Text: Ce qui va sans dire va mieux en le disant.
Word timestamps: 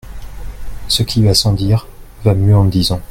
Ce 0.87 1.03
qui 1.03 1.23
va 1.23 1.35
sans 1.35 1.53
dire 1.53 1.85
va 2.23 2.33
mieux 2.33 2.57
en 2.57 2.63
le 2.63 2.71
disant. 2.71 2.99